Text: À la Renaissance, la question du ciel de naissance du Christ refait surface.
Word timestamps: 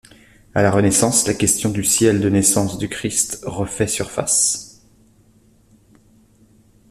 À 0.55 0.63
la 0.63 0.71
Renaissance, 0.71 1.27
la 1.27 1.35
question 1.35 1.69
du 1.69 1.83
ciel 1.83 2.21
de 2.21 2.27
naissance 2.29 2.79
du 2.79 2.89
Christ 2.89 3.43
refait 3.45 3.85
surface. 3.85 4.81